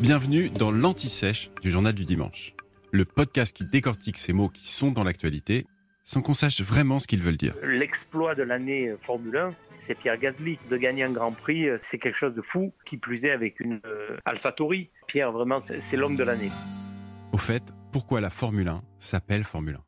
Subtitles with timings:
[0.00, 2.54] Bienvenue dans l'Anti-Sèche du Journal du Dimanche,
[2.90, 5.66] le podcast qui décortique ces mots qui sont dans l'actualité
[6.02, 7.54] sans qu'on sache vraiment ce qu'ils veulent dire.
[7.62, 10.58] L'exploit de l'année Formule 1, c'est Pierre Gasly.
[10.68, 13.80] De gagner un Grand Prix, c'est quelque chose de fou, qui plus est avec une
[13.86, 14.90] euh, AlphaTauri.
[15.06, 16.50] Pierre, vraiment, c'est l'homme de l'année.
[17.32, 19.84] Au fait, pourquoi la Formule 1 s'appelle Formule 1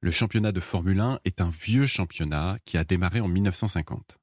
[0.00, 4.18] Le championnat de Formule 1 est un vieux championnat qui a démarré en 1950.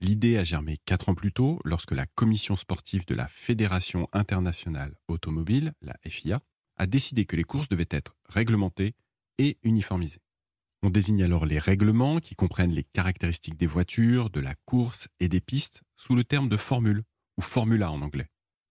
[0.00, 4.94] L'idée a germé quatre ans plus tôt lorsque la commission sportive de la Fédération internationale
[5.08, 6.40] automobile, la FIA,
[6.76, 8.94] a décidé que les courses devaient être réglementées
[9.38, 10.20] et uniformisées.
[10.82, 15.28] On désigne alors les règlements qui comprennent les caractéristiques des voitures, de la course et
[15.28, 17.02] des pistes sous le terme de formule,
[17.36, 18.28] ou Formula en anglais.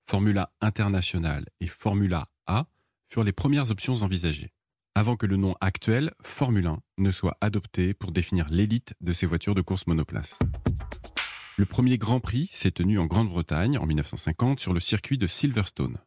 [0.09, 2.67] Formula International et Formula A
[3.09, 4.53] furent les premières options envisagées,
[4.95, 9.25] avant que le nom actuel, Formule 1, ne soit adopté pour définir l'élite de ces
[9.25, 10.39] voitures de course monoplace.
[11.59, 15.97] Le premier Grand Prix s'est tenu en Grande-Bretagne en 1950 sur le circuit de Silverstone.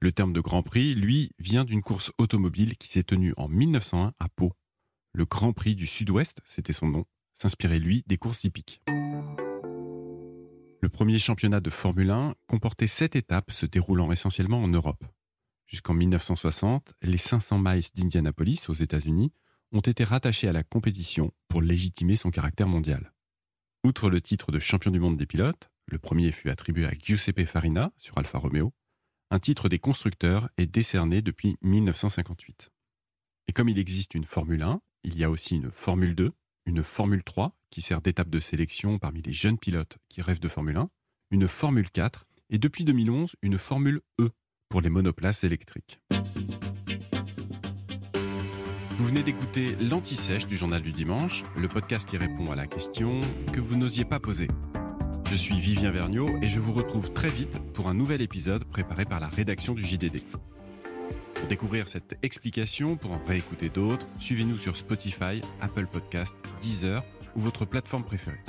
[0.00, 4.14] Le terme de Grand Prix, lui, vient d'une course automobile qui s'est tenue en 1901
[4.18, 4.52] à Pau.
[5.12, 8.82] Le Grand Prix du Sud-Ouest, c'était son nom, s'inspirait lui des courses hippiques.
[10.80, 15.04] Le premier championnat de Formule 1 comportait sept étapes se déroulant essentiellement en Europe.
[15.68, 19.30] Jusqu'en 1960, les 500 miles d'Indianapolis aux États-Unis
[19.70, 23.12] ont été rattachés à la compétition pour légitimer son caractère mondial.
[23.82, 27.46] Outre le titre de champion du monde des pilotes, le premier fut attribué à Giuseppe
[27.46, 28.74] Farina sur Alfa Romeo,
[29.30, 32.68] un titre des constructeurs est décerné depuis 1958.
[33.48, 36.30] Et comme il existe une Formule 1, il y a aussi une Formule 2,
[36.66, 40.48] une Formule 3 qui sert d'étape de sélection parmi les jeunes pilotes qui rêvent de
[40.48, 40.90] Formule 1,
[41.30, 44.28] une Formule 4 et depuis 2011 une Formule E
[44.68, 46.00] pour les monoplaces électriques.
[49.00, 53.22] Vous venez d'écouter l'Anti-Sèche du Journal du Dimanche, le podcast qui répond à la question
[53.50, 54.46] que vous n'osiez pas poser.
[55.30, 59.06] Je suis Vivien Vergniaud et je vous retrouve très vite pour un nouvel épisode préparé
[59.06, 60.20] par la rédaction du JDD.
[61.32, 67.02] Pour découvrir cette explication, pour en réécouter d'autres, suivez-nous sur Spotify, Apple Podcast, Deezer
[67.34, 68.44] ou votre plateforme préférée.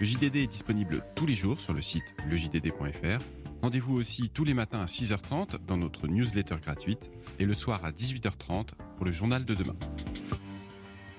[0.00, 4.52] Le JDD est disponible tous les jours sur le site leJDD.fr Rendez-vous aussi tous les
[4.52, 9.46] matins à 6h30 dans notre newsletter gratuite et le soir à 18h30 pour le journal
[9.46, 9.74] de demain.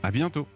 [0.03, 0.47] À bientôt!